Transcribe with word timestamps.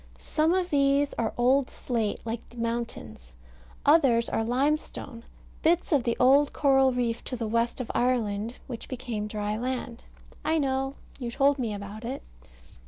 Some 0.17 0.55
of 0.55 0.71
these 0.71 1.13
are 1.13 1.31
old 1.37 1.69
slate, 1.69 2.21
like 2.25 2.41
the 2.49 2.57
mountains; 2.57 3.35
others 3.85 4.29
are 4.29 4.43
limestone; 4.43 5.23
bits 5.61 5.91
of 5.91 6.05
the 6.05 6.17
old 6.19 6.53
coral 6.53 6.91
reef 6.91 7.23
to 7.25 7.35
the 7.35 7.45
west 7.45 7.79
of 7.79 7.91
Ireland 7.93 8.55
which 8.65 8.87
became 8.89 9.27
dry 9.27 9.55
land. 9.57 10.03
I 10.43 10.57
know. 10.57 10.95
You 11.19 11.29
told 11.29 11.59
me 11.59 11.71
about 11.71 12.03
it. 12.03 12.23